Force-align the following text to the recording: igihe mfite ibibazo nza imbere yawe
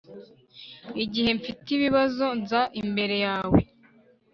igihe 1.03 1.29
mfite 1.39 1.67
ibibazo 1.77 2.25
nza 2.41 2.61
imbere 2.81 3.15
yawe 3.25 3.59